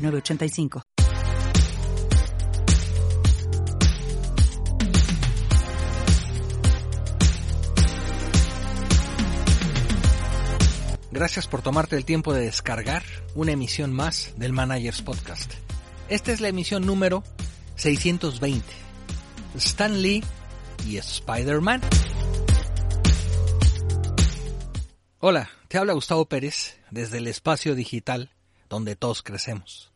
[0.00, 0.82] 985.
[11.12, 13.02] Gracias por tomarte el tiempo de descargar
[13.34, 15.52] una emisión más del Managers Podcast.
[16.08, 17.24] Esta es la emisión número
[17.76, 18.64] 620.
[19.56, 20.24] Stan Lee
[20.86, 21.80] y Spider-Man.
[25.18, 28.30] Hola, te habla Gustavo Pérez desde el espacio digital
[28.70, 29.89] donde todos crecemos.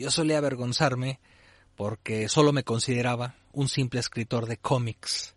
[0.00, 1.20] Yo solía avergonzarme
[1.76, 5.34] porque solo me consideraba un simple escritor de cómics.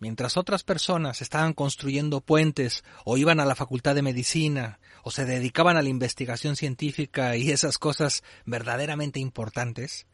[0.00, 5.24] Mientras otras personas estaban construyendo puentes o iban a la facultad de medicina o se
[5.24, 10.08] dedicaban a la investigación científica y esas cosas verdaderamente importantes,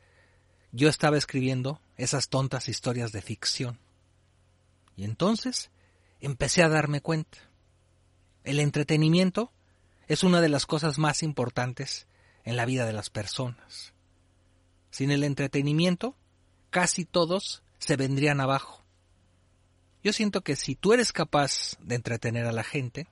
[0.70, 3.78] yo estaba escribiendo esas tontas historias de ficción.
[4.96, 5.70] Y entonces
[6.20, 7.38] empecé a darme cuenta.
[8.44, 9.50] El entretenimiento
[10.08, 12.06] es una de las cosas más importantes
[12.44, 13.92] en la vida de las personas.
[14.90, 16.16] Sin el entretenimiento,
[16.70, 18.82] casi todos se vendrían abajo.
[20.02, 23.06] Yo siento que si tú eres capaz de entretener a la gente,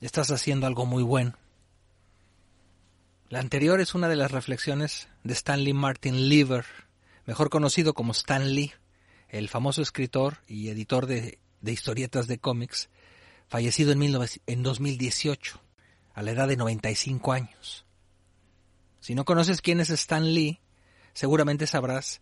[0.00, 1.36] estás haciendo algo muy bueno.
[3.28, 6.64] La anterior es una de las reflexiones de Stanley Martin Lever,
[7.26, 8.72] mejor conocido como Stan Lee,
[9.28, 12.88] el famoso escritor y editor de, historietas de cómics,
[13.46, 14.02] fallecido en,
[14.46, 15.60] en 2018,
[16.14, 17.84] a la edad de 95 años.
[19.00, 20.60] Si no conoces quién es Stan Lee,
[21.14, 22.20] seguramente sabrás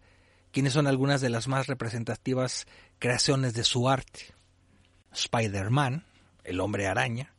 [0.52, 2.66] quiénes son algunas de las más representativas
[2.98, 4.34] creaciones de su arte.
[5.12, 6.04] Spider-Man,
[6.44, 7.34] el hombre araña,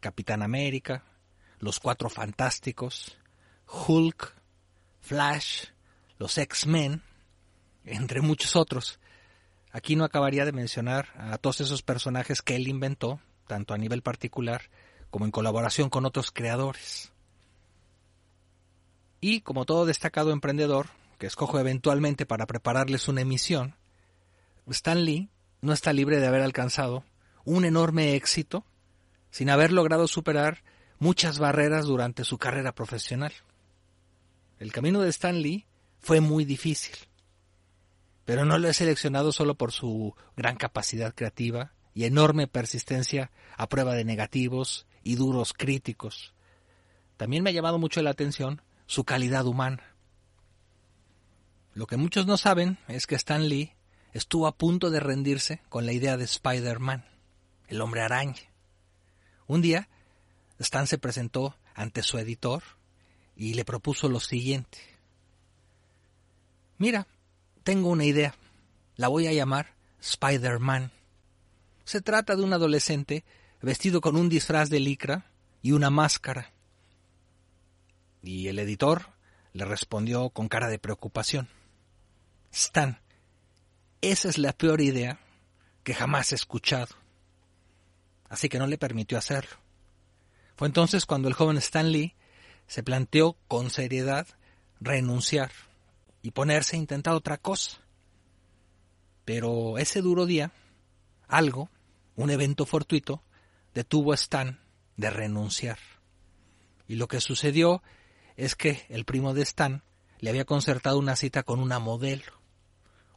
[0.00, 1.04] Capitán América,
[1.60, 3.16] los Cuatro Fantásticos,
[3.68, 4.34] Hulk,
[5.00, 5.66] Flash,
[6.18, 7.02] los X-Men,
[7.84, 8.98] entre muchos otros.
[9.70, 14.02] Aquí no acabaría de mencionar a todos esos personajes que él inventó, tanto a nivel
[14.02, 14.70] particular
[15.10, 17.12] como en colaboración con otros creadores.
[19.24, 23.76] Y como todo destacado emprendedor, que escojo eventualmente para prepararles una emisión,
[24.66, 27.04] Stan Lee no está libre de haber alcanzado
[27.44, 28.66] un enorme éxito
[29.30, 30.64] sin haber logrado superar
[30.98, 33.32] muchas barreras durante su carrera profesional.
[34.58, 35.66] El camino de Stan Lee
[36.00, 36.96] fue muy difícil,
[38.24, 43.68] pero no lo he seleccionado solo por su gran capacidad creativa y enorme persistencia a
[43.68, 46.34] prueba de negativos y duros críticos.
[47.16, 48.60] También me ha llamado mucho la atención
[48.92, 49.82] su calidad humana.
[51.72, 53.72] Lo que muchos no saben es que Stan Lee
[54.12, 57.02] estuvo a punto de rendirse con la idea de Spider-Man,
[57.68, 58.42] el hombre araña.
[59.46, 59.88] Un día,
[60.58, 62.62] Stan se presentó ante su editor
[63.34, 64.76] y le propuso lo siguiente.
[66.76, 67.06] Mira,
[67.62, 68.34] tengo una idea.
[68.96, 70.92] La voy a llamar Spider-Man.
[71.86, 73.24] Se trata de un adolescente
[73.62, 75.30] vestido con un disfraz de licra
[75.62, 76.51] y una máscara.
[78.22, 79.08] Y el editor
[79.52, 81.48] le respondió con cara de preocupación.
[82.52, 83.00] Stan,
[84.00, 85.20] esa es la peor idea
[85.84, 86.94] que jamás he escuchado.
[88.28, 89.56] Así que no le permitió hacerlo.
[90.56, 92.14] Fue entonces cuando el joven Stan Lee
[92.66, 94.26] se planteó con seriedad
[94.80, 95.50] renunciar
[96.22, 97.78] y ponerse a intentar otra cosa.
[99.24, 100.52] Pero ese duro día,
[101.28, 101.68] algo,
[102.16, 103.22] un evento fortuito,
[103.74, 104.60] detuvo a Stan
[104.96, 105.78] de renunciar.
[106.86, 107.82] Y lo que sucedió
[108.42, 109.84] es que el primo de Stan
[110.18, 112.24] le había concertado una cita con una modelo,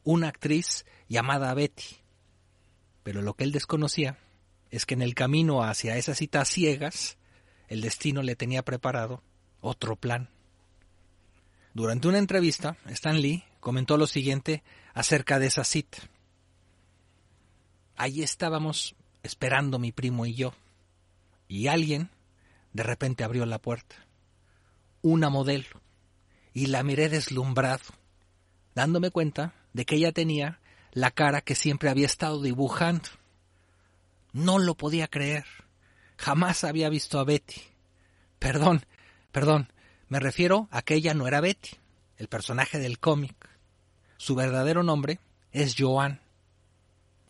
[0.03, 1.97] una actriz llamada Betty.
[3.01, 4.19] Pero lo que él desconocía
[4.69, 7.17] es que en el camino hacia esa cita ciegas,
[7.69, 9.23] el destino le tenía preparado
[9.61, 10.29] otro plan.
[11.73, 14.61] Durante una entrevista, Stan Lee comentó lo siguiente
[14.93, 15.97] acerca de esa cita.
[17.95, 20.53] Allí estábamos esperando mi primo y yo,
[21.47, 22.11] y alguien
[22.73, 24.04] de repente abrió la puerta
[25.05, 25.67] una modelo
[26.51, 27.83] y la miré deslumbrado,
[28.73, 30.59] dándome cuenta de que ella tenía
[30.93, 33.09] la cara que siempre había estado dibujando.
[34.33, 35.45] No lo podía creer.
[36.17, 37.61] Jamás había visto a Betty.
[38.39, 38.83] Perdón,
[39.31, 39.71] perdón,
[40.07, 41.77] me refiero a que ella no era Betty,
[42.17, 43.35] el personaje del cómic.
[44.17, 45.19] Su verdadero nombre
[45.51, 46.19] es Joan.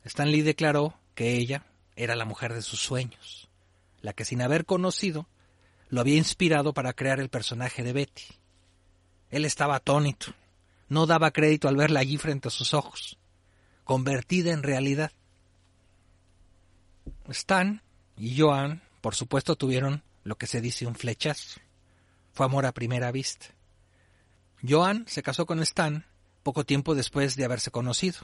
[0.06, 1.66] Stan Lee declaró que ella
[1.98, 3.50] era la mujer de sus sueños,
[4.00, 5.28] la que sin haber conocido
[5.90, 8.24] lo había inspirado para crear el personaje de Betty.
[9.30, 10.34] Él estaba atónito,
[10.90, 13.18] no daba crédito al verla allí frente a sus ojos,
[13.84, 15.12] convertida en realidad.
[17.30, 17.82] Stan
[18.18, 21.60] y Joan, por supuesto, tuvieron lo que se dice un flechazo.
[22.34, 23.48] Fue amor a primera vista.
[24.68, 26.06] Joan se casó con Stan
[26.44, 28.20] poco tiempo después de haberse conocido,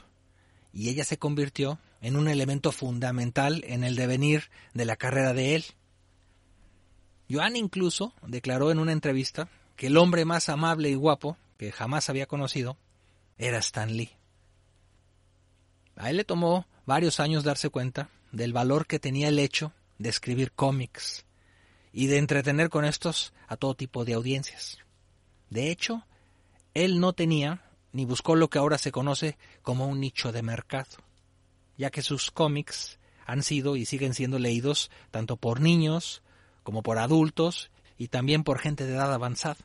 [0.72, 5.56] y ella se convirtió en un elemento fundamental en el devenir de la carrera de
[5.56, 5.64] él.
[7.32, 12.10] Joan incluso declaró en una entrevista que el hombre más amable y guapo que jamás
[12.10, 12.76] había conocido
[13.38, 14.10] era Stan Lee.
[15.96, 20.10] A él le tomó varios años darse cuenta del valor que tenía el hecho de
[20.10, 21.24] escribir cómics
[21.92, 24.78] y de entretener con estos a todo tipo de audiencias.
[25.48, 26.04] De hecho,
[26.74, 27.62] él no tenía
[27.92, 30.98] ni buscó lo que ahora se conoce como un nicho de mercado,
[31.78, 36.22] ya que sus cómics han sido y siguen siendo leídos tanto por niños
[36.62, 39.64] como por adultos y también por gente de edad avanzada.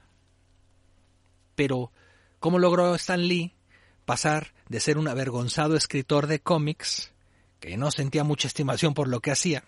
[1.55, 1.91] Pero,
[2.39, 3.55] ¿cómo logró Stan Lee
[4.05, 7.11] pasar de ser un avergonzado escritor de cómics,
[7.59, 9.63] que no sentía mucha estimación por lo que hacía,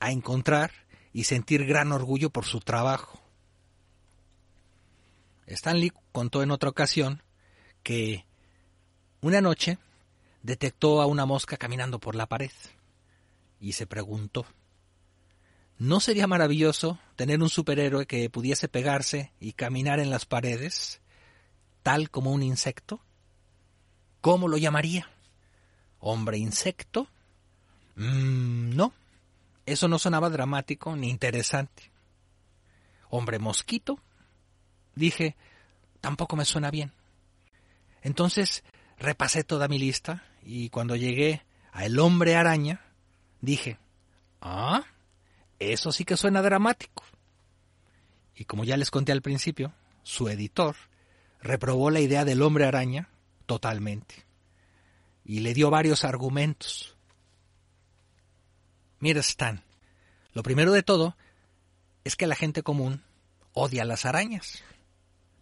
[0.00, 0.72] a encontrar
[1.12, 3.20] y sentir gran orgullo por su trabajo?
[5.46, 7.22] Stan Lee contó en otra ocasión
[7.82, 8.24] que
[9.20, 9.78] una noche
[10.42, 12.50] detectó a una mosca caminando por la pared
[13.60, 14.46] y se preguntó,
[15.78, 21.00] ¿no sería maravilloso tener un superhéroe que pudiese pegarse y caminar en las paredes,
[21.82, 23.00] tal como un insecto?
[24.20, 25.08] ¿Cómo lo llamaría?
[26.00, 27.08] ¿Hombre insecto?
[27.96, 28.92] Mm, no,
[29.66, 31.90] eso no sonaba dramático ni interesante.
[33.10, 33.98] ¿Hombre mosquito?
[34.94, 35.36] Dije,
[36.00, 36.92] tampoco me suena bien.
[38.02, 38.64] Entonces
[38.98, 41.42] repasé toda mi lista y cuando llegué
[41.72, 42.80] a El hombre araña,
[43.40, 43.78] dije,
[44.40, 44.84] ah,
[45.72, 47.04] eso sí que suena dramático.
[48.34, 49.72] Y como ya les conté al principio,
[50.02, 50.76] su editor
[51.40, 53.08] reprobó la idea del hombre araña
[53.46, 54.24] totalmente
[55.24, 56.96] y le dio varios argumentos.
[58.98, 59.62] Mira, Stan,
[60.32, 61.16] lo primero de todo
[62.04, 63.02] es que la gente común
[63.52, 64.62] odia las arañas.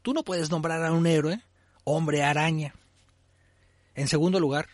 [0.02, 1.40] Tú no puedes nombrar a un héroe
[1.84, 2.74] hombre araña.
[3.94, 4.68] En segundo lugar,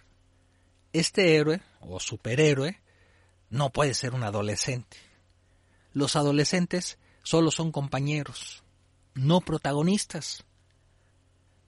[0.93, 2.81] este héroe o superhéroe
[3.51, 4.97] no puede ser un adolescente.
[5.93, 8.63] Los adolescentes solo son compañeros,
[9.15, 10.45] no protagonistas.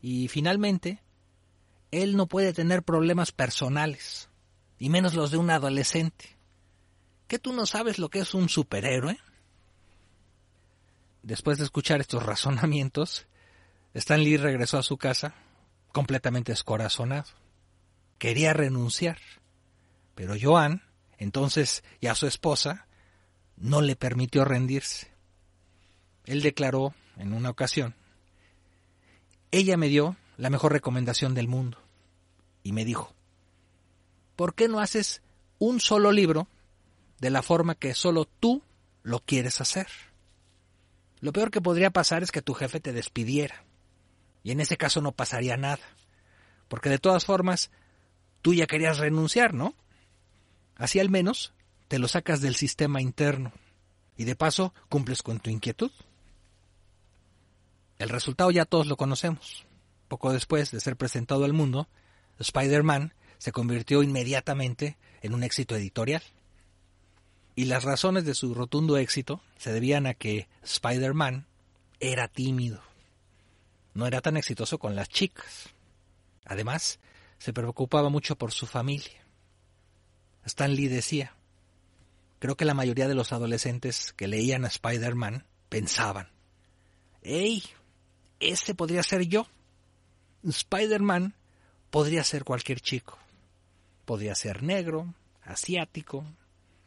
[0.01, 1.03] Y finalmente,
[1.91, 4.29] él no puede tener problemas personales,
[4.79, 6.37] y menos los de un adolescente.
[7.27, 9.19] ¿Qué tú no sabes lo que es un superhéroe?
[11.23, 13.27] Después de escuchar estos razonamientos,
[13.95, 15.35] Stan Lee regresó a su casa
[15.93, 17.29] completamente escorazonado.
[18.19, 19.19] Quería renunciar,
[20.15, 20.83] pero Joan,
[21.19, 22.87] entonces ya su esposa,
[23.61, 25.09] no le permitió rendirse.
[26.25, 27.95] Él declaró en una ocasión,
[29.53, 31.79] ella me dio la mejor recomendación del mundo
[32.63, 33.15] y me dijo,
[34.37, 35.23] ¿por qué no haces
[35.59, 36.49] un solo libro
[37.19, 38.63] de la forma que solo tú
[39.03, 39.89] lo quieres hacer?
[41.21, 43.65] Lo peor que podría pasar es que tu jefe te despidiera
[44.43, 45.83] y en ese caso no pasaría nada.
[46.69, 47.71] Porque de todas formas,
[48.41, 49.75] tú ya querías renunciar, ¿no?
[50.77, 51.53] Así al menos
[51.91, 53.53] te lo sacas del sistema interno.
[54.17, 55.91] Y de paso cumples con tu inquietud.
[57.99, 59.67] El resultado ya todos lo conocemos.
[60.07, 61.89] Poco después de ser presentado al mundo,
[62.39, 66.23] Spider-Man se convirtió inmediatamente en un éxito editorial.
[67.57, 71.47] Y las razones de su rotundo éxito se debían a que Spider-Man
[71.99, 72.81] era tímido
[73.95, 75.69] no era tan exitoso con las chicas.
[76.45, 76.99] Además,
[77.39, 79.25] se preocupaba mucho por su familia.
[80.45, 81.35] Stan Lee decía,
[82.41, 86.29] creo que la mayoría de los adolescentes que leían a Spider-Man pensaban,
[87.23, 87.63] ¡Ey!
[88.41, 89.47] Ese podría ser yo.
[90.43, 91.35] Spider-Man
[91.91, 93.19] podría ser cualquier chico.
[94.07, 96.25] Podría ser negro, asiático,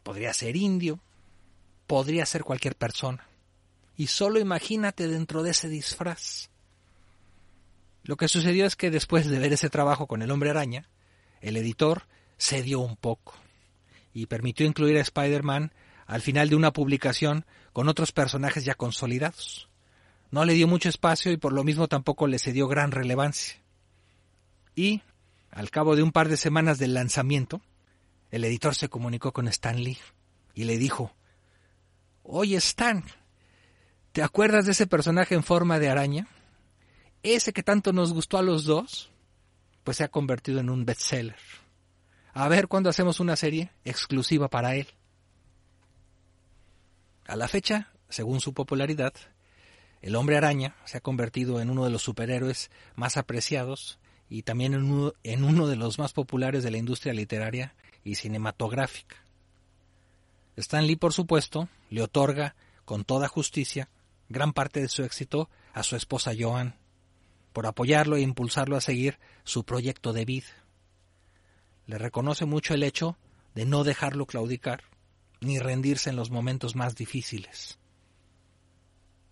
[0.02, 0.98] podría ser indio,
[1.86, 3.26] podría ser cualquier persona.
[3.96, 6.50] Y solo imagínate dentro de ese disfraz.
[8.02, 10.90] Lo que sucedió es que después de ver ese trabajo con el hombre araña,
[11.40, 12.02] el editor
[12.36, 13.34] cedió un poco
[14.14, 15.72] y permitió incluir a Spider-Man
[16.06, 17.44] al final de una publicación
[17.74, 19.68] con otros personajes ya consolidados.
[20.30, 23.60] No le dio mucho espacio y por lo mismo tampoco le cedió gran relevancia.
[24.74, 25.02] Y,
[25.50, 27.60] al cabo de un par de semanas del lanzamiento,
[28.30, 29.98] el editor se comunicó con Stan Lee
[30.54, 31.14] y le dijo,
[32.22, 33.04] Oye Stan,
[34.12, 36.28] ¿te acuerdas de ese personaje en forma de araña?
[37.24, 39.10] ese que tanto nos gustó a los dos,
[39.82, 41.36] pues se ha convertido en un bestseller.
[42.34, 44.88] A ver cuándo hacemos una serie exclusiva para él.
[47.26, 49.14] A la fecha, según su popularidad,
[50.02, 54.74] el hombre araña se ha convertido en uno de los superhéroes más apreciados y también
[54.74, 59.16] en uno, de los más populares de la industria literaria y cinematográfica.
[60.56, 63.88] Stan Lee, por supuesto, le otorga con toda justicia
[64.28, 66.74] gran parte de su éxito a su esposa Joan,
[67.52, 70.63] por apoyarlo e impulsarlo a seguir su proyecto de vida.
[71.86, 73.16] Le reconoce mucho el hecho
[73.54, 74.84] de no dejarlo claudicar
[75.40, 77.78] ni rendirse en los momentos más difíciles.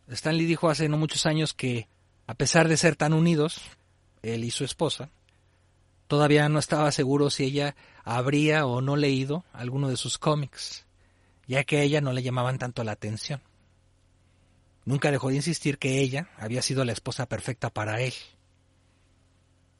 [0.08, 1.88] Stanley dijo hace no muchos años que,
[2.26, 3.62] a pesar de ser tan unidos,
[4.22, 5.10] él y su esposa,
[6.06, 10.86] todavía no estaba seguro si ella habría o no leído alguno de sus cómics,
[11.46, 13.40] ya que a ella no le llamaban tanto la atención.
[14.84, 18.14] Nunca dejó de insistir que ella había sido la esposa perfecta para él.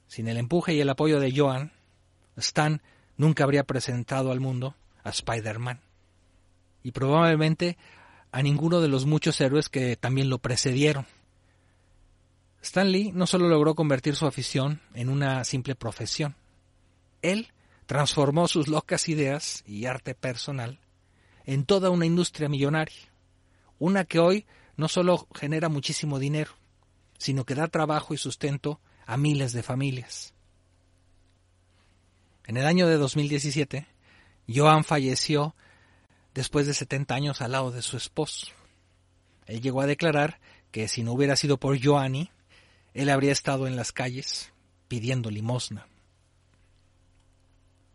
[0.07, 1.73] Sin el empuje y el apoyo de Joan,
[2.37, 2.83] Stan
[3.17, 4.75] nunca habría presentado al mundo
[5.05, 5.81] a Spider-Man.
[6.83, 7.77] Y probablemente
[8.33, 11.07] a ninguno de los muchos héroes que también lo precedieron.
[12.63, 16.37] Stan Lee no solo logró convertir su afición en una simple profesión,
[17.21, 17.49] él
[17.87, 20.79] transformó sus locas ideas y arte personal
[21.45, 23.13] en toda una industria millonaria,
[23.79, 24.47] una que hoy
[24.77, 26.53] no solo genera muchísimo dinero,
[27.19, 30.35] sino que da trabajo y sustento a miles de familias.
[32.53, 33.87] En el año de 2017,
[34.47, 35.55] Joan falleció
[36.35, 38.49] después de 70 años al lado de su esposo.
[39.47, 40.39] Él llegó a declarar
[40.71, 42.31] que si no hubiera sido por Joanny,
[42.93, 44.53] él habría estado en las calles
[44.87, 45.87] pidiendo limosna.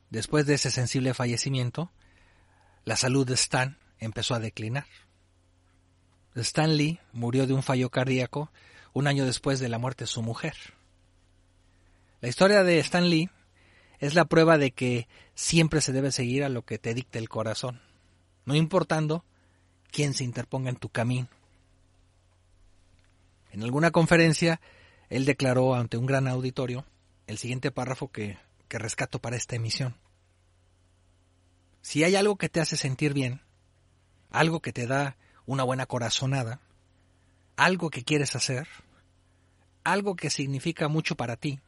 [0.10, 1.92] Después de ese sensible fallecimiento,
[2.84, 4.88] la salud de Stan empezó a declinar.
[6.34, 8.52] Stan Lee murió de un fallo cardíaco
[8.94, 10.56] un año después de la muerte de su mujer.
[12.22, 13.30] La historia de Stan Lee
[14.00, 17.30] es la prueba de que siempre se debe seguir a lo que te dicta el
[17.30, 17.82] corazón
[18.48, 19.26] no importando
[19.92, 21.28] quién se interponga en tu camino.
[23.52, 24.62] En alguna conferencia,
[25.10, 26.86] él declaró ante un gran auditorio
[27.28, 28.38] el siguiente párrafo que,
[28.70, 29.98] que rescato para esta emisión.
[31.82, 33.42] Si hay algo que te hace sentir bien,
[34.32, 36.62] algo que te da una buena corazonada,
[37.58, 38.66] algo que quieres hacer,
[39.84, 41.60] algo que significa mucho para ti,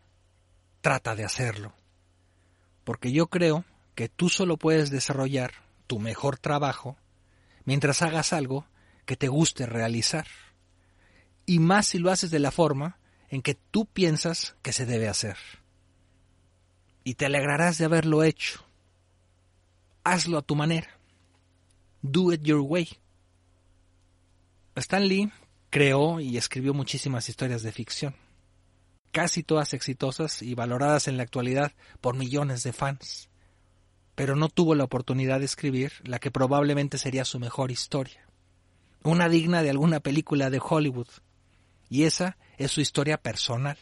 [0.79, 1.73] trata de hacerlo.
[2.89, 5.51] Porque yo creo que tú solo puedes desarrollar
[5.85, 6.97] tu mejor trabajo
[7.63, 8.65] mientras hagas algo
[9.05, 10.25] que te guste realizar.
[11.45, 15.07] Y más si lo haces de la forma en que tú piensas que se debe
[15.07, 15.37] hacer.
[17.03, 18.65] Y te alegrarás de haberlo hecho.
[20.03, 20.89] Hazlo a tu manera.
[22.01, 22.89] Do it your way.
[24.77, 25.31] Stan Lee
[25.69, 28.15] creó y escribió muchísimas historias de ficción,
[29.11, 33.29] casi todas exitosas y valoradas en la actualidad por millones de fans
[34.19, 38.27] pero no tuvo la oportunidad de escribir la que probablemente sería su mejor historia,
[39.01, 41.07] una digna de alguna película de Hollywood,
[41.89, 43.77] y esa es su historia personal.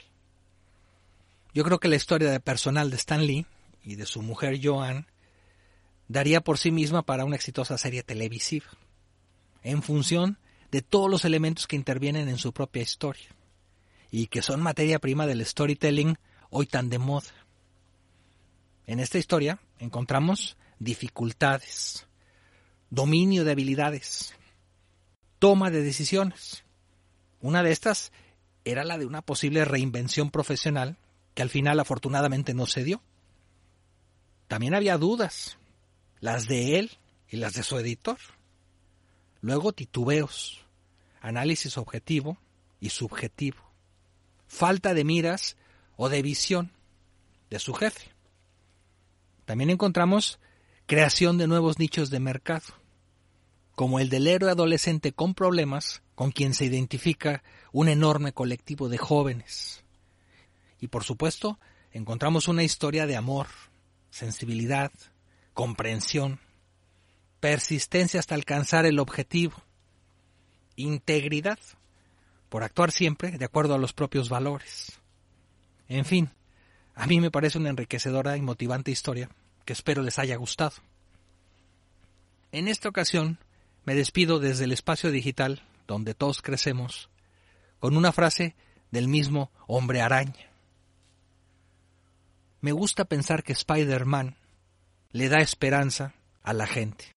[1.55, 3.47] Yo creo que la historia personal de Stan Lee
[3.81, 5.07] y de su mujer Joan
[6.07, 8.67] daría por sí misma para una exitosa serie televisiva,
[9.63, 10.37] en función
[10.69, 13.29] de todos los elementos que intervienen en su propia historia,
[14.11, 16.17] y que son materia prima del storytelling
[16.49, 17.33] hoy tan de moda.
[18.85, 22.07] En esta historia encontramos dificultades,
[22.89, 24.33] dominio de habilidades,
[25.39, 26.63] toma de decisiones.
[27.41, 28.11] Una de estas
[28.65, 30.97] era la de una posible reinvención profesional
[31.33, 33.01] que al final afortunadamente no se dio.
[34.47, 35.57] También había dudas,
[36.19, 36.91] las de él
[37.29, 38.17] y las de su editor.
[39.41, 40.65] Luego titubeos,
[41.21, 42.37] análisis objetivo
[42.79, 43.66] y subjetivo,
[44.47, 45.57] falta de miras
[45.95, 46.71] o de visión
[47.49, 48.11] de su jefe.
[49.45, 50.39] También encontramos
[50.85, 52.65] creación de nuevos nichos de mercado,
[53.75, 58.97] como el del héroe adolescente con problemas con quien se identifica un enorme colectivo de
[58.97, 59.83] jóvenes.
[60.79, 61.59] Y por supuesto,
[61.91, 63.47] encontramos una historia de amor,
[64.09, 64.91] sensibilidad,
[65.53, 66.39] comprensión,
[67.39, 69.63] persistencia hasta alcanzar el objetivo,
[70.75, 71.59] integridad,
[72.49, 74.99] por actuar siempre de acuerdo a los propios valores.
[75.89, 76.29] En fin,
[76.95, 79.29] a mí me parece una enriquecedora y motivante historia
[79.65, 80.75] que espero les haya gustado.
[82.51, 83.39] En esta ocasión
[83.85, 87.09] me despido desde el espacio digital donde todos crecemos
[87.79, 88.55] con una frase
[88.91, 90.51] del mismo hombre araña.
[92.61, 94.35] Me gusta pensar que Spider-Man
[95.11, 96.13] le da esperanza
[96.43, 97.16] a la gente.